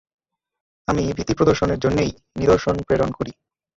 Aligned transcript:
আমি 0.87 1.03
ভীতি 1.17 1.33
প্রদর্শনের 1.33 1.79
জন্যেই 1.79 2.11
নিদর্শন 2.35 2.75
প্রেরণ 2.87 3.09
করি। 3.11 3.31